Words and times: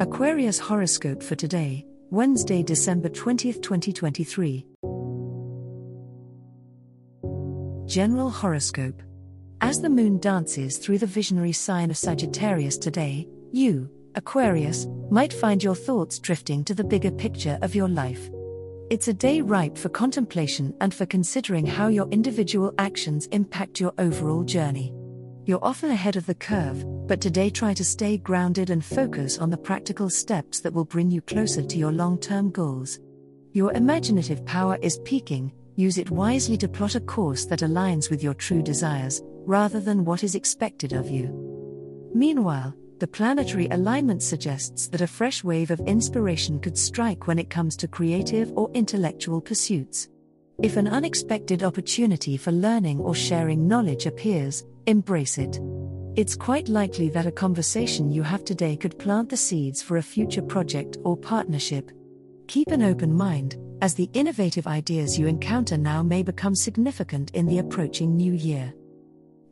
Aquarius 0.00 0.58
horoscope 0.58 1.22
for 1.22 1.36
today, 1.36 1.86
Wednesday, 2.10 2.64
December 2.64 3.08
20th, 3.08 3.62
2023. 3.62 4.66
General 7.86 8.28
horoscope. 8.28 9.00
As 9.60 9.80
the 9.80 9.88
moon 9.88 10.18
dances 10.18 10.78
through 10.78 10.98
the 10.98 11.06
visionary 11.06 11.52
sign 11.52 11.90
of 11.90 11.96
Sagittarius 11.96 12.76
today, 12.76 13.28
you, 13.52 13.88
Aquarius, 14.16 14.88
might 15.12 15.32
find 15.32 15.62
your 15.62 15.76
thoughts 15.76 16.18
drifting 16.18 16.64
to 16.64 16.74
the 16.74 16.82
bigger 16.82 17.12
picture 17.12 17.56
of 17.62 17.76
your 17.76 17.88
life. 17.88 18.28
It's 18.90 19.06
a 19.06 19.14
day 19.14 19.42
ripe 19.42 19.78
for 19.78 19.90
contemplation 19.90 20.74
and 20.80 20.92
for 20.92 21.06
considering 21.06 21.66
how 21.66 21.86
your 21.86 22.08
individual 22.08 22.74
actions 22.78 23.26
impact 23.26 23.78
your 23.78 23.92
overall 23.98 24.42
journey. 24.42 24.92
You're 25.46 25.62
often 25.62 25.90
ahead 25.90 26.16
of 26.16 26.24
the 26.24 26.34
curve, 26.34 26.82
but 27.06 27.20
today 27.20 27.50
try 27.50 27.74
to 27.74 27.84
stay 27.84 28.16
grounded 28.16 28.70
and 28.70 28.82
focus 28.82 29.36
on 29.38 29.50
the 29.50 29.58
practical 29.58 30.08
steps 30.08 30.60
that 30.60 30.72
will 30.72 30.86
bring 30.86 31.10
you 31.10 31.20
closer 31.20 31.60
to 31.60 31.76
your 31.76 31.92
long 31.92 32.18
term 32.18 32.50
goals. 32.50 32.98
Your 33.52 33.70
imaginative 33.74 34.46
power 34.46 34.78
is 34.80 35.00
peaking, 35.04 35.52
use 35.76 35.98
it 35.98 36.10
wisely 36.10 36.56
to 36.56 36.68
plot 36.68 36.94
a 36.94 37.00
course 37.00 37.44
that 37.44 37.60
aligns 37.60 38.08
with 38.08 38.22
your 38.22 38.32
true 38.32 38.62
desires, 38.62 39.20
rather 39.44 39.80
than 39.80 40.06
what 40.06 40.24
is 40.24 40.34
expected 40.34 40.94
of 40.94 41.10
you. 41.10 41.28
Meanwhile, 42.14 42.74
the 42.98 43.06
planetary 43.06 43.68
alignment 43.70 44.22
suggests 44.22 44.88
that 44.88 45.02
a 45.02 45.06
fresh 45.06 45.44
wave 45.44 45.70
of 45.70 45.80
inspiration 45.80 46.58
could 46.58 46.78
strike 46.78 47.26
when 47.26 47.38
it 47.38 47.50
comes 47.50 47.76
to 47.76 47.88
creative 47.88 48.50
or 48.56 48.70
intellectual 48.72 49.42
pursuits. 49.42 50.08
If 50.62 50.78
an 50.78 50.88
unexpected 50.88 51.62
opportunity 51.62 52.38
for 52.38 52.52
learning 52.52 53.00
or 53.00 53.14
sharing 53.14 53.68
knowledge 53.68 54.06
appears, 54.06 54.64
embrace 54.86 55.38
it. 55.38 55.60
It's 56.16 56.36
quite 56.36 56.68
likely 56.68 57.08
that 57.10 57.26
a 57.26 57.32
conversation 57.32 58.10
you 58.10 58.22
have 58.22 58.44
today 58.44 58.76
could 58.76 58.98
plant 58.98 59.28
the 59.28 59.36
seeds 59.36 59.82
for 59.82 59.96
a 59.96 60.02
future 60.02 60.42
project 60.42 60.98
or 61.04 61.16
partnership. 61.16 61.90
Keep 62.46 62.68
an 62.68 62.82
open 62.82 63.12
mind, 63.12 63.56
as 63.82 63.94
the 63.94 64.10
innovative 64.12 64.66
ideas 64.66 65.18
you 65.18 65.26
encounter 65.26 65.76
now 65.76 66.02
may 66.02 66.22
become 66.22 66.54
significant 66.54 67.30
in 67.32 67.46
the 67.46 67.58
approaching 67.58 68.16
new 68.16 68.32
year. 68.32 68.72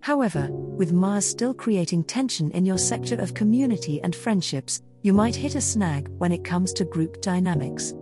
However, 0.01 0.49
with 0.51 0.93
Mars 0.93 1.27
still 1.27 1.55
creating 1.55 2.05
tension 2.05 2.51
in 2.53 2.67
your 2.67 2.79
sector 2.79 3.21
of 3.21 3.35
community 3.35 4.01
and 4.03 4.15
friendships, 4.15 4.83
you 5.03 5.13
might 5.13 5.35
hit 5.35 5.55
a 5.55 5.61
snag 5.61 6.09
when 6.19 6.33
it 6.33 6.45
comes 6.45 6.73
to 6.75 6.85
group 6.85 7.21
dynamics. 7.21 7.95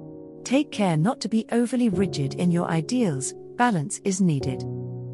Take 0.45 0.71
care 0.71 0.97
not 0.97 1.21
to 1.21 1.29
be 1.29 1.47
overly 1.53 1.89
rigid 1.89 2.35
in 2.35 2.51
your 2.51 2.69
ideals, 2.69 3.35
balance 3.57 4.01
is 4.05 4.21
needed. 4.21 4.65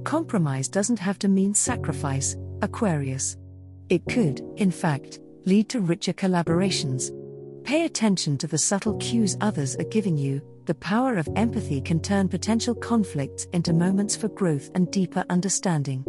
Compromise 0.07 0.69
doesn't 0.69 1.01
have 1.01 1.19
to 1.19 1.27
mean 1.27 1.53
sacrifice, 1.53 2.37
Aquarius. 2.63 3.37
It 3.89 4.05
could, 4.09 4.41
in 4.57 4.71
fact, 4.71 5.19
lead 5.47 5.69
to 5.71 5.81
richer 5.81 6.13
collaborations. 6.13 7.11
Pay 7.65 7.87
attention 7.87 8.39
to 8.39 8.47
the 8.47 8.57
subtle 8.57 8.97
cues 8.99 9.37
others 9.41 9.75
are 9.75 9.91
giving 9.91 10.17
you, 10.17 10.41
the 10.67 10.77
power 10.77 11.17
of 11.17 11.29
empathy 11.35 11.81
can 11.81 11.99
turn 11.99 12.29
potential 12.29 12.73
conflicts 12.73 13.47
into 13.53 13.73
moments 13.73 14.15
for 14.15 14.29
growth 14.29 14.71
and 14.77 14.89
deeper 14.93 15.25
understanding. 15.29 16.05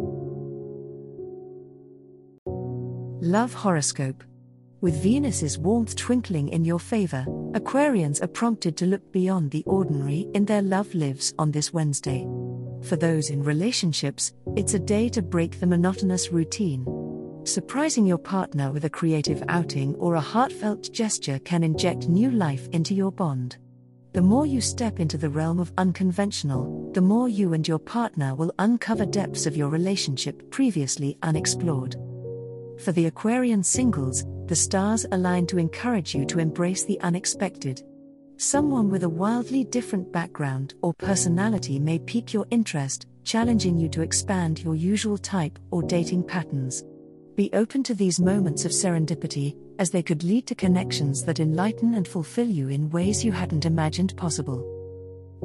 Love 3.20 3.52
Horoscope 3.52 4.22
with 4.80 5.02
Venus's 5.02 5.58
warmth 5.58 5.96
twinkling 5.96 6.50
in 6.50 6.64
your 6.64 6.78
favor, 6.78 7.24
Aquarians 7.54 8.22
are 8.22 8.28
prompted 8.28 8.76
to 8.76 8.86
look 8.86 9.10
beyond 9.10 9.50
the 9.50 9.64
ordinary 9.66 10.28
in 10.34 10.44
their 10.44 10.62
love 10.62 10.94
lives 10.94 11.34
on 11.36 11.50
this 11.50 11.72
Wednesday. 11.72 12.24
For 12.82 12.96
those 12.96 13.30
in 13.30 13.42
relationships, 13.42 14.32
it's 14.56 14.74
a 14.74 14.78
day 14.78 15.08
to 15.10 15.22
break 15.22 15.60
the 15.60 15.66
monotonous 15.66 16.30
routine. 16.32 16.86
Surprising 17.44 18.06
your 18.06 18.18
partner 18.18 18.72
with 18.72 18.84
a 18.84 18.90
creative 18.90 19.42
outing 19.48 19.94
or 19.96 20.14
a 20.14 20.20
heartfelt 20.20 20.92
gesture 20.92 21.38
can 21.40 21.64
inject 21.64 22.08
new 22.08 22.30
life 22.30 22.68
into 22.72 22.94
your 22.94 23.10
bond. 23.10 23.56
The 24.12 24.22
more 24.22 24.46
you 24.46 24.60
step 24.60 25.00
into 25.00 25.18
the 25.18 25.28
realm 25.28 25.60
of 25.60 25.72
unconventional, 25.78 26.90
the 26.92 27.00
more 27.00 27.28
you 27.28 27.52
and 27.52 27.66
your 27.66 27.78
partner 27.78 28.34
will 28.34 28.52
uncover 28.58 29.06
depths 29.06 29.46
of 29.46 29.56
your 29.56 29.68
relationship 29.68 30.50
previously 30.50 31.18
unexplored. 31.22 31.96
For 32.84 32.92
the 32.92 33.06
Aquarian 33.06 33.62
singles, 33.62 34.24
the 34.46 34.56
stars 34.56 35.04
align 35.12 35.46
to 35.48 35.58
encourage 35.58 36.14
you 36.14 36.24
to 36.26 36.38
embrace 36.38 36.84
the 36.84 37.00
unexpected. 37.00 37.82
Someone 38.40 38.88
with 38.88 39.02
a 39.02 39.08
wildly 39.08 39.64
different 39.64 40.12
background 40.12 40.74
or 40.80 40.94
personality 40.94 41.80
may 41.80 41.98
pique 41.98 42.32
your 42.32 42.46
interest, 42.52 43.08
challenging 43.24 43.80
you 43.80 43.88
to 43.88 44.00
expand 44.02 44.62
your 44.62 44.76
usual 44.76 45.18
type 45.18 45.58
or 45.72 45.82
dating 45.82 46.22
patterns. 46.22 46.84
Be 47.34 47.50
open 47.52 47.82
to 47.82 47.94
these 47.94 48.20
moments 48.20 48.64
of 48.64 48.70
serendipity, 48.70 49.56
as 49.80 49.90
they 49.90 50.04
could 50.04 50.22
lead 50.22 50.46
to 50.46 50.54
connections 50.54 51.24
that 51.24 51.40
enlighten 51.40 51.94
and 51.94 52.06
fulfill 52.06 52.46
you 52.46 52.68
in 52.68 52.90
ways 52.90 53.24
you 53.24 53.32
hadn't 53.32 53.64
imagined 53.64 54.16
possible. 54.16 54.64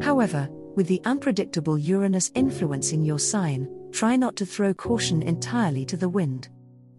However, 0.03 0.47
with 0.75 0.85
the 0.87 1.01
unpredictable 1.03 1.79
Uranus 1.79 2.29
influencing 2.35 3.03
your 3.03 3.17
sign, 3.17 3.67
try 3.91 4.15
not 4.15 4.35
to 4.35 4.45
throw 4.45 4.71
caution 4.71 5.23
entirely 5.23 5.83
to 5.85 5.97
the 5.97 6.09
wind. 6.09 6.47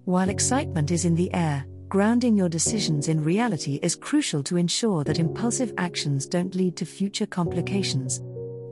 While 0.06 0.28
excitement 0.28 0.91
is 0.91 1.04
in 1.04 1.15
the 1.15 1.33
air, 1.33 1.65
grounding 1.94 2.37
your 2.37 2.49
decisions 2.49 3.06
in 3.06 3.22
reality 3.22 3.78
is 3.81 3.94
crucial 3.94 4.43
to 4.43 4.56
ensure 4.56 5.05
that 5.05 5.21
impulsive 5.21 5.72
actions 5.78 6.27
don't 6.27 6.56
lead 6.56 6.75
to 6.75 6.84
future 6.84 7.25
complications. 7.25 8.21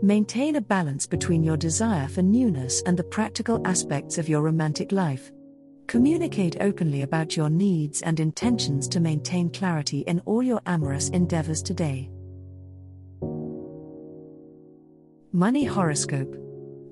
Maintain 0.03 0.57
a 0.57 0.61
balance 0.61 1.07
between 1.07 1.45
your 1.45 1.57
desire 1.57 2.09
for 2.09 2.21
newness 2.21 2.83
and 2.85 2.99
the 2.99 3.05
practical 3.05 3.65
aspects 3.65 4.19
of 4.19 4.29
your 4.29 4.43
romantic 4.43 4.91
life. 4.91 5.31
Communicate 5.87 6.57
openly 6.61 7.03
about 7.03 7.37
your 7.37 7.49
needs 7.49 8.03
and 8.03 8.19
intentions 8.19 8.89
to 8.89 8.99
maintain 8.99 9.49
clarity 9.51 10.01
in 10.01 10.19
all 10.25 10.43
your 10.43 10.61
amorous 10.67 11.09
endeavors 11.11 11.63
today. 11.63 12.11
Money 15.31 15.65
Horoscope 15.65 16.35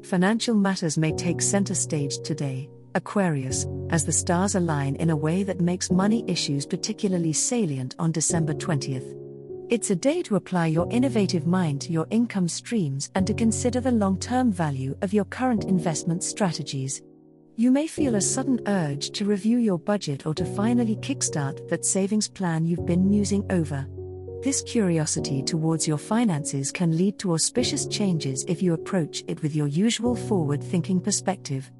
Financial 0.04 0.54
matters 0.54 0.96
may 0.96 1.10
take 1.10 1.42
center 1.42 1.74
stage 1.74 2.20
today, 2.20 2.70
Aquarius, 2.94 3.66
as 3.90 4.04
the 4.04 4.12
stars 4.12 4.54
align 4.54 4.96
in 4.96 5.10
a 5.10 5.16
way 5.16 5.42
that 5.42 5.60
makes 5.60 5.90
money 5.90 6.24
issues 6.26 6.66
particularly 6.66 7.32
salient 7.32 7.94
on 7.98 8.12
December 8.12 8.54
20th. 8.54 9.16
It's 9.70 9.90
a 9.90 9.96
day 9.96 10.20
to 10.22 10.36
apply 10.36 10.66
your 10.66 10.88
innovative 10.90 11.46
mind 11.46 11.80
to 11.82 11.92
your 11.92 12.06
income 12.10 12.48
streams 12.48 13.10
and 13.14 13.26
to 13.26 13.34
consider 13.34 13.80
the 13.80 13.92
long 13.92 14.18
term 14.18 14.50
value 14.50 14.96
of 15.02 15.12
your 15.12 15.24
current 15.26 15.64
investment 15.64 16.24
strategies. 16.24 17.02
You 17.56 17.70
may 17.70 17.86
feel 17.86 18.14
a 18.14 18.20
sudden 18.20 18.60
urge 18.66 19.10
to 19.10 19.24
review 19.24 19.58
your 19.58 19.78
budget 19.78 20.26
or 20.26 20.34
to 20.34 20.44
finally 20.44 20.96
kickstart 20.96 21.68
that 21.68 21.84
savings 21.84 22.28
plan 22.28 22.66
you've 22.66 22.86
been 22.86 23.08
musing 23.08 23.44
over. 23.52 23.86
This 24.42 24.62
curiosity 24.62 25.42
towards 25.42 25.86
your 25.86 25.98
finances 25.98 26.72
can 26.72 26.96
lead 26.96 27.18
to 27.18 27.34
auspicious 27.34 27.86
changes 27.86 28.44
if 28.48 28.62
you 28.62 28.72
approach 28.72 29.22
it 29.28 29.42
with 29.42 29.54
your 29.54 29.66
usual 29.66 30.16
forward 30.16 30.64
thinking 30.64 30.98
perspective. 30.98 31.70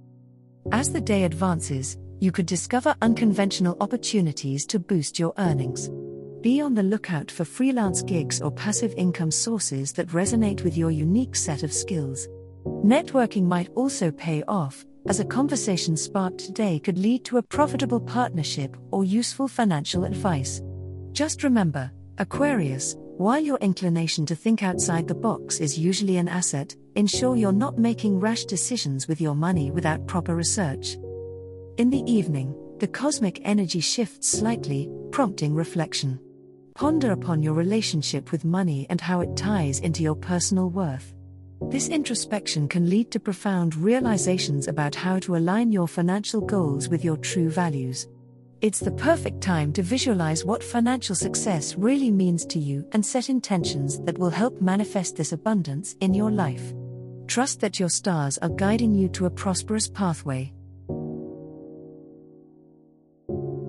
As 0.73 0.93
the 0.93 1.01
day 1.01 1.25
advances, 1.25 1.97
you 2.21 2.31
could 2.31 2.47
discover 2.47 2.95
unconventional 3.01 3.77
opportunities 3.81 4.67
to 4.67 4.79
boost 4.79 5.19
your 5.19 5.33
earnings. 5.39 5.91
Be 6.43 6.61
on 6.61 6.75
the 6.75 6.83
lookout 6.83 7.31
for 7.31 7.45
freelance 7.45 8.03
gigs 8.03 8.41
or 8.41 8.53
passive 8.53 8.95
income 8.97 9.31
sources 9.31 9.93
that 9.95 10.09
resonate 10.09 10.63
with 10.63 10.77
your 10.77 10.91
unique 10.91 11.35
set 11.35 11.63
of 11.63 11.73
skills. 11.73 12.29
Networking 12.85 13.45
might 13.45 13.71
also 13.75 14.11
pay 14.13 14.43
off, 14.47 14.85
as 15.09 15.19
a 15.19 15.25
conversation 15.25 15.97
sparked 15.97 16.39
today 16.39 16.79
could 16.79 16.99
lead 16.99 17.25
to 17.25 17.39
a 17.39 17.43
profitable 17.43 18.01
partnership 18.01 18.77
or 18.91 19.03
useful 19.03 19.49
financial 19.49 20.05
advice. 20.05 20.61
Just 21.13 21.43
remember, 21.43 21.91
Aquarius, 22.19 22.97
while 23.21 23.39
your 23.39 23.59
inclination 23.59 24.25
to 24.25 24.35
think 24.35 24.63
outside 24.63 25.07
the 25.07 25.15
box 25.15 25.61
is 25.61 25.79
usually 25.79 26.17
an 26.17 26.27
asset, 26.27 26.75
ensure 26.95 27.37
you're 27.37 27.53
not 27.53 27.77
making 27.77 28.19
rash 28.19 28.47
decisions 28.47 29.07
with 29.07 29.21
your 29.21 29.35
money 29.35 29.71
without 29.71 30.07
proper 30.07 30.35
research. 30.35 30.97
In 31.77 31.91
the 31.91 32.03
evening, 32.11 32.55
the 32.79 32.89
cosmic 32.89 33.39
energy 33.45 33.81
shifts 33.81 34.27
slightly, 34.27 34.91
prompting 35.11 35.55
reflection. 35.55 36.19
Ponder 36.75 37.13
upon 37.13 37.43
your 37.43 37.53
relationship 37.53 38.33
with 38.33 38.47
money 38.47 38.87
and 38.89 39.03
how 39.03 39.21
it 39.21 39.37
ties 39.37 39.81
into 39.81 40.03
your 40.03 40.17
personal 40.17 40.71
worth. 40.71 41.13
This 41.69 41.91
introspection 41.91 42.69
can 42.69 42.89
lead 42.89 43.11
to 43.11 43.21
profound 43.21 43.77
realizations 43.77 44.67
about 44.67 44.95
how 44.95 45.19
to 45.19 45.37
align 45.37 45.73
your 45.73 45.89
financial 45.89 46.41
goals 46.41 46.89
with 46.89 47.05
your 47.05 47.19
true 47.19 47.51
values. 47.51 48.09
It's 48.63 48.81
the 48.81 48.91
perfect 48.91 49.41
time 49.41 49.73
to 49.73 49.83
visualize 49.83 50.45
what 50.45 50.63
financial 50.63 51.15
success 51.15 51.77
really 51.77 52.11
means 52.11 52.45
to 52.45 52.59
you 52.59 52.87
and 52.93 53.05
set 53.05 53.31
intentions 53.31 53.99
that 54.03 54.19
will 54.19 54.29
help 54.29 54.61
manifest 54.61 55.17
this 55.17 55.33
abundance 55.33 55.97
in 56.03 56.13
your 56.13 56.31
life. 56.31 56.75
Trust 57.27 57.61
that 57.61 57.81
your 57.81 57.89
stars 57.89 58.37
are 58.43 58.51
guiding 58.51 58.95
you 58.95 59.09
to 59.11 59.25
a 59.25 59.31
prosperous 59.31 59.89
pathway. 59.89 60.53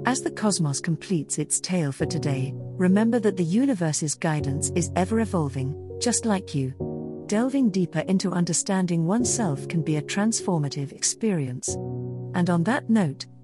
As 0.06 0.24
the 0.24 0.32
cosmos 0.32 0.82
completes 0.82 1.40
its 1.40 1.62
tale 1.62 1.94
for 1.94 2.06
today, 2.06 2.52
remember 2.54 3.18
that 3.20 3.38
the 3.38 3.46
universe's 3.46 4.16
guidance 4.16 4.74
is 4.76 4.92
ever 4.98 5.22
evolving, 5.22 5.74
just 6.02 6.26
like 6.26 6.54
you. 6.54 6.74
Delving 7.28 7.70
deeper 7.70 8.00
into 8.00 8.34
understanding 8.34 9.08
oneself 9.08 9.70
can 9.70 9.84
be 9.84 9.96
a 9.96 10.02
transformative 10.02 10.92
experience. 10.92 11.70
And 12.36 12.50
on 12.50 12.64
that 12.66 12.90
note, 12.90 13.26